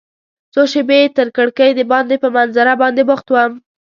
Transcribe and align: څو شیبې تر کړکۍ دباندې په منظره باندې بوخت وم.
څو 0.53 0.61
شیبې 0.71 1.01
تر 1.17 1.27
کړکۍ 1.37 1.69
دباندې 1.79 2.15
په 2.23 2.29
منظره 2.35 2.73
باندې 2.81 3.01
بوخت 3.09 3.27
وم. 3.29 3.51